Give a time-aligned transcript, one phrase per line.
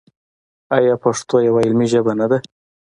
[0.77, 2.37] آیا پښتو یوه علمي ژبه نه ده؟